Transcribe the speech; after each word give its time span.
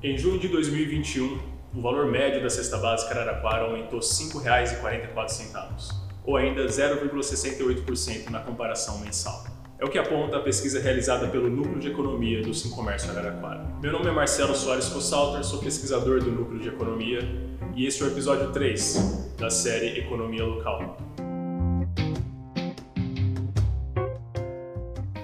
Em 0.00 0.16
junho 0.16 0.38
de 0.38 0.46
2021, 0.46 1.40
o 1.74 1.82
valor 1.82 2.06
médio 2.06 2.40
da 2.40 2.48
cesta 2.48 2.76
básica 2.76 3.18
Araraquara 3.18 3.64
aumentou 3.64 3.98
R$ 3.98 4.04
5,44, 4.06 5.92
ou 6.24 6.36
ainda 6.36 6.64
0,68% 6.66 8.30
na 8.30 8.38
comparação 8.38 9.00
mensal. 9.00 9.44
É 9.76 9.84
o 9.84 9.90
que 9.90 9.98
aponta 9.98 10.36
a 10.36 10.40
pesquisa 10.40 10.78
realizada 10.78 11.26
pelo 11.26 11.50
Núcleo 11.50 11.80
de 11.80 11.88
Economia 11.88 12.40
do 12.42 12.54
Sincomércio 12.54 13.10
Araraquara. 13.10 13.64
Meu 13.82 13.90
nome 13.90 14.06
é 14.06 14.12
Marcelo 14.12 14.54
Soares 14.54 14.86
Cossalter, 14.86 15.42
sou 15.42 15.58
pesquisador 15.58 16.22
do 16.22 16.30
Núcleo 16.30 16.60
de 16.60 16.68
Economia 16.68 17.18
e 17.74 17.84
este 17.84 18.04
é 18.04 18.06
o 18.06 18.08
episódio 18.08 18.52
3 18.52 19.34
da 19.36 19.50
série 19.50 19.98
Economia 19.98 20.44
Local. 20.44 20.96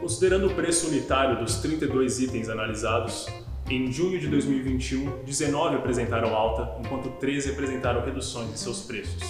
Considerando 0.00 0.46
o 0.46 0.54
preço 0.54 0.88
unitário 0.88 1.44
dos 1.44 1.56
32 1.56 2.20
itens 2.20 2.48
analisados, 2.48 3.26
em 3.70 3.90
junho 3.90 4.18
de 4.18 4.28
2021, 4.28 5.24
19 5.24 5.76
apresentaram 5.76 6.34
alta, 6.34 6.80
enquanto 6.80 7.08
13 7.18 7.52
apresentaram 7.52 8.04
reduções 8.04 8.50
em 8.50 8.56
seus 8.56 8.82
preços. 8.82 9.22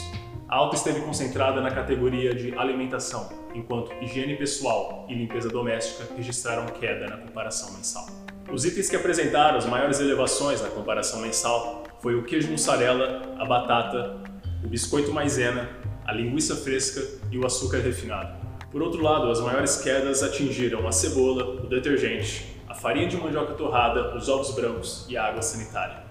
A 0.48 0.56
alta 0.56 0.76
esteve 0.76 1.00
concentrada 1.00 1.60
na 1.60 1.70
categoria 1.70 2.34
de 2.34 2.54
alimentação, 2.56 3.30
enquanto 3.54 3.92
higiene 4.02 4.36
pessoal 4.36 5.06
e 5.08 5.14
limpeza 5.14 5.48
doméstica 5.48 6.06
registraram 6.14 6.66
queda 6.66 7.06
na 7.06 7.16
comparação 7.16 7.72
mensal. 7.72 8.06
Os 8.52 8.64
itens 8.64 8.90
que 8.90 8.96
apresentaram 8.96 9.56
as 9.56 9.64
maiores 9.64 9.98
elevações 10.00 10.60
na 10.60 10.68
comparação 10.68 11.20
mensal 11.22 11.84
foi 12.00 12.14
o 12.16 12.24
queijo 12.24 12.50
mussarela, 12.50 13.22
a 13.38 13.44
batata, 13.46 14.18
o 14.62 14.68
biscoito 14.68 15.12
maisena, 15.12 15.70
a 16.04 16.12
linguiça 16.12 16.56
fresca 16.56 17.00
e 17.30 17.38
o 17.38 17.46
açúcar 17.46 17.78
refinado. 17.78 18.36
Por 18.70 18.82
outro 18.82 19.02
lado, 19.02 19.30
as 19.30 19.40
maiores 19.40 19.76
quedas 19.76 20.22
atingiram 20.22 20.86
a 20.86 20.92
cebola, 20.92 21.62
o 21.62 21.66
detergente, 21.66 22.51
a 22.72 22.74
farinha 22.74 23.06
de 23.06 23.18
mandioca 23.18 23.52
torrada, 23.52 24.16
os 24.16 24.30
ovos 24.30 24.54
brancos 24.54 25.04
e 25.06 25.14
a 25.14 25.26
água 25.26 25.42
sanitária. 25.42 26.04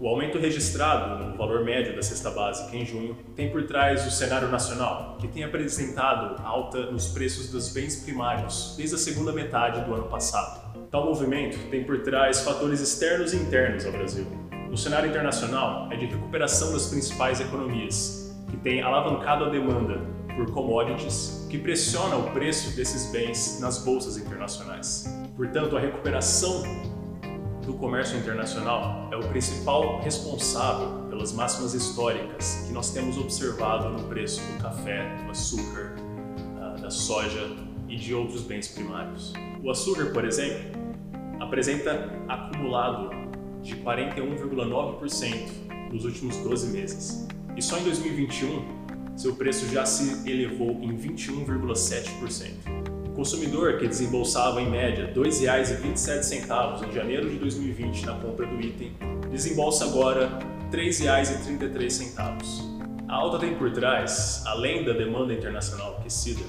O 0.00 0.08
aumento 0.08 0.36
registrado 0.36 1.24
no 1.24 1.36
valor 1.36 1.64
médio 1.64 1.94
da 1.94 2.02
cesta 2.02 2.28
básica 2.28 2.76
em 2.76 2.84
junho 2.84 3.16
tem 3.36 3.52
por 3.52 3.64
trás 3.68 4.04
o 4.04 4.10
cenário 4.10 4.48
nacional, 4.48 5.16
que 5.20 5.28
tem 5.28 5.44
apresentado 5.44 6.42
alta 6.42 6.90
nos 6.90 7.06
preços 7.06 7.52
dos 7.52 7.72
bens 7.72 8.02
primários 8.02 8.74
desde 8.76 8.96
a 8.96 8.98
segunda 8.98 9.32
metade 9.32 9.80
do 9.82 9.94
ano 9.94 10.08
passado. 10.08 10.88
Tal 10.90 11.04
movimento 11.04 11.56
tem 11.70 11.84
por 11.84 12.00
trás 12.00 12.40
fatores 12.40 12.80
externos 12.80 13.32
e 13.32 13.36
internos 13.36 13.86
ao 13.86 13.92
Brasil. 13.92 14.26
No 14.68 14.76
cenário 14.76 15.08
internacional, 15.08 15.86
é 15.92 15.96
de 15.96 16.06
recuperação 16.06 16.72
das 16.72 16.88
principais 16.88 17.40
economias, 17.40 18.36
que 18.50 18.56
tem 18.56 18.82
alavancado 18.82 19.44
a 19.44 19.50
demanda 19.50 20.00
por 20.38 20.50
commodities, 20.52 21.44
que 21.50 21.58
pressiona 21.58 22.16
o 22.16 22.30
preço 22.30 22.76
desses 22.76 23.10
bens 23.10 23.58
nas 23.60 23.78
bolsas 23.78 24.16
internacionais. 24.16 25.12
Portanto, 25.36 25.76
a 25.76 25.80
recuperação 25.80 26.62
do 27.66 27.74
comércio 27.74 28.16
internacional 28.16 29.08
é 29.12 29.16
o 29.16 29.28
principal 29.30 30.00
responsável 30.00 31.08
pelas 31.08 31.32
máximas 31.32 31.74
históricas 31.74 32.62
que 32.66 32.72
nós 32.72 32.92
temos 32.92 33.18
observado 33.18 33.88
no 33.88 34.04
preço 34.04 34.40
do 34.40 34.62
café, 34.62 35.16
do 35.24 35.32
açúcar, 35.32 35.96
da 36.80 36.90
soja 36.90 37.44
e 37.88 37.96
de 37.96 38.14
outros 38.14 38.42
bens 38.42 38.68
primários. 38.68 39.32
O 39.60 39.70
açúcar, 39.70 40.12
por 40.12 40.24
exemplo, 40.24 40.80
apresenta 41.40 42.12
acumulado 42.28 43.10
de 43.60 43.74
41,9% 43.78 45.92
nos 45.92 46.04
últimos 46.04 46.36
12 46.36 46.68
meses. 46.68 47.26
E 47.56 47.62
só 47.62 47.76
em 47.76 47.82
2021, 47.82 48.77
seu 49.18 49.34
preço 49.34 49.68
já 49.72 49.84
se 49.84 50.28
elevou 50.30 50.70
em 50.82 50.96
21,7% 50.96 52.88
consumidor 53.18 53.78
que 53.78 53.88
desembolsava 53.88 54.62
em 54.62 54.70
média 54.70 55.06
R$ 55.06 55.12
2,27 55.12 56.88
em 56.88 56.92
janeiro 56.92 57.28
de 57.28 57.36
2020 57.36 58.06
na 58.06 58.12
compra 58.14 58.46
do 58.46 58.60
item, 58.60 58.96
desembolsa 59.28 59.86
agora 59.86 60.28
R$ 60.70 60.78
3,33. 60.78 62.16
A 63.08 63.14
alta 63.16 63.40
tem 63.40 63.56
por 63.56 63.72
trás, 63.72 64.44
além 64.46 64.84
da 64.84 64.92
demanda 64.92 65.34
internacional 65.34 65.96
aquecida, 65.98 66.44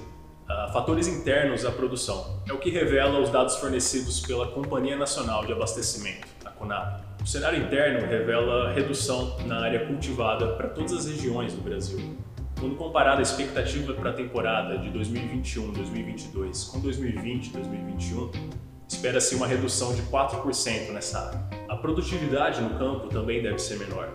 fatores 0.72 1.08
internos 1.08 1.66
à 1.66 1.72
produção. 1.72 2.40
É 2.48 2.54
o 2.54 2.60
que 2.60 2.70
revela 2.70 3.20
os 3.20 3.32
dados 3.32 3.56
fornecidos 3.56 4.20
pela 4.20 4.52
Companhia 4.52 4.96
Nacional 4.96 5.44
de 5.48 5.54
Abastecimento, 5.54 6.28
a 6.46 6.52
CONAB. 6.52 7.02
O 7.24 7.26
cenário 7.26 7.64
interno 7.64 8.08
revela 8.08 8.72
redução 8.74 9.40
na 9.48 9.60
área 9.60 9.88
cultivada 9.88 10.50
para 10.50 10.70
todas 10.70 10.94
as 10.94 11.08
regiões 11.08 11.52
do 11.52 11.62
Brasil, 11.62 12.16
quando 12.60 12.76
comparada 12.76 13.20
a 13.20 13.22
expectativa 13.22 13.94
para 13.94 14.10
a 14.10 14.14
temporada 14.14 14.78
de 14.78 14.90
2021-2022 14.90 16.70
com 16.70 16.82
2020-2021, 16.82 18.32
espera-se 18.88 19.34
uma 19.36 19.48
redução 19.48 19.96
de 19.96 20.02
4% 20.04 20.92
nessa 20.92 21.28
área. 21.28 21.50
A 21.70 21.76
produtividade 21.78 22.62
no 22.62 22.78
campo 22.78 23.08
também 23.08 23.42
deve 23.42 23.60
ser 23.60 23.80
menor, 23.80 24.12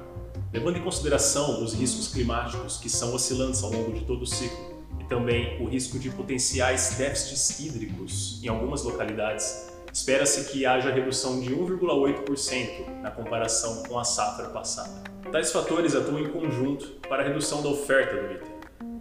levando 0.52 0.76
em 0.76 0.82
consideração 0.82 1.64
os 1.64 1.72
riscos 1.72 2.08
climáticos 2.08 2.76
que 2.76 2.90
são 2.90 3.14
oscilantes 3.14 3.62
ao 3.62 3.70
longo 3.70 3.92
de 3.92 4.04
todo 4.04 4.22
o 4.22 4.26
ciclo 4.26 4.84
e 5.00 5.04
também 5.04 5.62
o 5.62 5.68
risco 5.68 5.98
de 5.98 6.10
potenciais 6.10 6.96
déficits 6.98 7.60
hídricos 7.60 8.42
em 8.42 8.48
algumas 8.48 8.82
localidades. 8.82 9.72
Espera-se 9.94 10.50
que 10.50 10.66
haja 10.66 10.90
redução 10.90 11.40
de 11.40 11.54
1,8% 11.54 13.00
na 13.00 13.10
comparação 13.12 13.84
com 13.84 13.96
a 13.96 14.02
safra 14.02 14.48
passada. 14.48 15.04
Tais 15.30 15.52
fatores 15.52 15.94
atuam 15.94 16.18
em 16.18 16.28
conjunto 16.30 16.96
para 17.08 17.22
a 17.22 17.26
redução 17.28 17.62
da 17.62 17.68
oferta 17.68 18.16
do 18.16 18.32
item, 18.32 18.48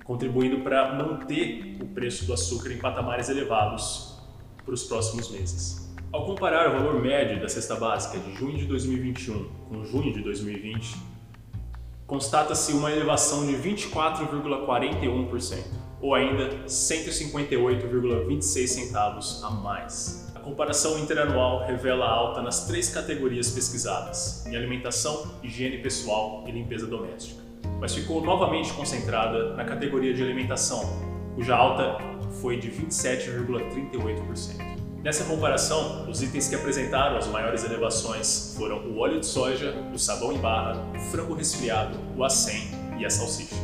contribuindo 0.04 0.60
para 0.60 0.94
manter 0.94 1.80
o 1.82 1.88
preço 1.88 2.26
do 2.26 2.34
açúcar 2.34 2.72
em 2.72 2.78
patamares 2.78 3.28
elevados 3.28 4.20
para 4.64 4.76
os 4.76 4.84
próximos 4.84 5.32
meses. 5.32 5.92
Ao 6.12 6.28
comparar 6.28 6.70
o 6.70 6.74
valor 6.74 7.02
médio 7.02 7.42
da 7.42 7.50
cesta 7.50 7.76
básica 7.76 8.20
de 8.20 8.32
junho 8.36 8.60
de 8.60 8.68
2021 8.68 9.50
com 9.68 9.84
junho 9.84 10.14
de 10.14 10.22
2020, 10.22 10.96
constata-se 12.06 12.72
uma 12.72 12.92
elevação 12.92 13.48
de 13.48 13.54
24,41%, 13.54 15.58
ou 16.00 16.14
ainda 16.14 16.50
158,26 16.68 18.68
centavos 18.68 19.44
a 19.44 19.50
mais 19.50 20.32
comparação 20.44 21.00
interanual 21.00 21.66
revela 21.66 22.06
alta 22.06 22.42
nas 22.42 22.68
três 22.68 22.90
categorias 22.90 23.50
pesquisadas, 23.50 24.46
em 24.46 24.56
alimentação, 24.56 25.32
higiene 25.42 25.78
pessoal 25.78 26.44
e 26.46 26.52
limpeza 26.52 26.86
doméstica, 26.86 27.42
mas 27.80 27.96
ficou 27.96 28.22
novamente 28.22 28.74
concentrada 28.74 29.56
na 29.56 29.64
categoria 29.64 30.14
de 30.14 30.22
alimentação, 30.22 30.82
cuja 31.34 31.56
alta 31.56 31.98
foi 32.42 32.60
de 32.60 32.70
27,38%. 32.70 34.74
Nessa 35.02 35.24
comparação, 35.26 36.10
os 36.10 36.22
itens 36.22 36.48
que 36.48 36.56
apresentaram 36.56 37.18
as 37.18 37.28
maiores 37.28 37.64
elevações 37.64 38.54
foram 38.58 38.78
o 38.86 39.00
óleo 39.00 39.20
de 39.20 39.26
soja, 39.26 39.74
o 39.94 40.00
sabão 40.00 40.32
em 40.32 40.38
barra, 40.38 40.78
o 40.96 41.00
frango 41.12 41.34
resfriado, 41.34 41.98
o 42.16 42.24
acém 42.24 42.70
e 42.98 43.06
a 43.06 43.10
salsicha. 43.10 43.56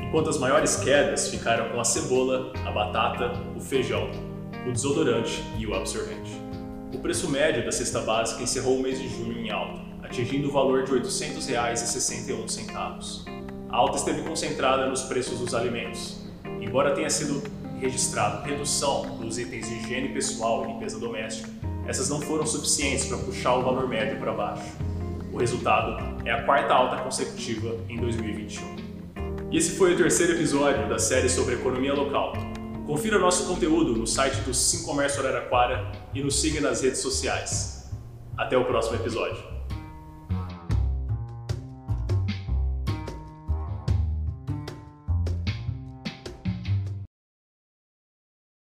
Enquanto 0.00 0.30
as 0.30 0.38
maiores 0.38 0.76
quedas 0.76 1.28
ficaram 1.28 1.68
com 1.70 1.80
a 1.80 1.84
cebola, 1.84 2.52
a 2.64 2.70
batata, 2.70 3.32
o 3.54 3.60
feijão 3.60 4.08
o 4.66 4.72
desodorante 4.72 5.42
e 5.58 5.66
o 5.66 5.74
absorvente. 5.74 6.30
O 6.94 6.98
preço 6.98 7.30
médio 7.30 7.64
da 7.64 7.72
cesta 7.72 8.00
básica 8.00 8.42
encerrou 8.42 8.78
o 8.78 8.82
mês 8.82 8.98
de 8.98 9.08
junho 9.08 9.38
em 9.38 9.50
alta, 9.50 9.80
atingindo 10.02 10.48
o 10.48 10.52
valor 10.52 10.84
de 10.84 10.92
R$ 10.92 11.00
800,61. 11.00 13.28
A 13.68 13.76
alta 13.76 13.98
esteve 13.98 14.22
concentrada 14.22 14.86
nos 14.86 15.02
preços 15.02 15.38
dos 15.38 15.54
alimentos. 15.54 16.26
Embora 16.60 16.94
tenha 16.94 17.10
sido 17.10 17.42
registrado 17.78 18.44
redução 18.44 19.18
dos 19.18 19.38
itens 19.38 19.68
de 19.68 19.74
higiene 19.74 20.08
pessoal 20.08 20.64
e 20.64 20.68
limpeza 20.72 20.98
doméstica, 20.98 21.48
essas 21.86 22.08
não 22.08 22.20
foram 22.20 22.46
suficientes 22.46 23.04
para 23.06 23.18
puxar 23.18 23.54
o 23.54 23.62
valor 23.62 23.88
médio 23.88 24.18
para 24.18 24.32
baixo. 24.32 24.72
O 25.32 25.38
resultado 25.38 26.26
é 26.26 26.32
a 26.32 26.42
quarta 26.42 26.74
alta 26.74 26.96
consecutiva 27.02 27.76
em 27.88 27.96
2021. 27.98 28.76
E 29.50 29.56
esse 29.56 29.76
foi 29.76 29.94
o 29.94 29.96
terceiro 29.96 30.34
episódio 30.34 30.88
da 30.88 30.98
série 30.98 31.28
sobre 31.28 31.54
economia 31.54 31.94
local, 31.94 32.32
Confira 32.88 33.18
nosso 33.18 33.46
conteúdo 33.46 33.94
no 33.94 34.06
site 34.06 34.40
do 34.40 34.54
Sim 34.54 34.82
Comércio 34.82 35.20
Araraquara 35.20 35.92
e 36.14 36.22
nos 36.22 36.40
siga 36.40 36.58
nas 36.58 36.80
redes 36.80 37.00
sociais. 37.00 37.92
Até 38.34 38.56
o 38.56 38.64
próximo 38.64 38.96
episódio. 38.96 39.57